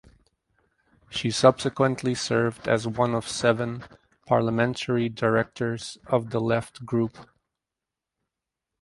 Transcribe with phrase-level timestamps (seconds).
[1.11, 3.83] She subsequently served as one of seven
[4.25, 7.19] parliamentary directors of The Left group.